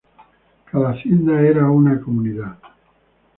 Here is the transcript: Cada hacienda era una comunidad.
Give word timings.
Cada 0.65 0.89
hacienda 0.93 1.39
era 1.41 1.69
una 1.69 2.01
comunidad. 2.01 2.57